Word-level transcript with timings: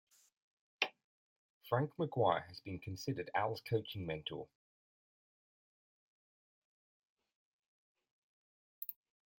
Frank 1.69 1.91
McGuire 1.99 2.47
has 2.47 2.59
been 2.59 2.79
considered 2.79 3.29
Al's 3.35 3.61
coaching 3.69 4.03
mentor. 4.03 4.47